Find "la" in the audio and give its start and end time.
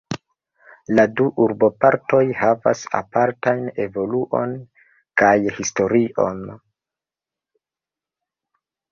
0.99-1.03